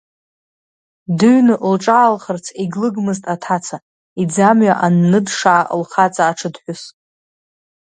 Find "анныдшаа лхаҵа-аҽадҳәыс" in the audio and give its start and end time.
4.85-6.81